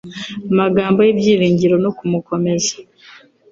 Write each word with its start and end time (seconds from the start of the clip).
amagambo 0.51 0.99
y'ibyiringiro 1.03 1.75
no 1.83 1.91
kumukomeza. 1.97 2.73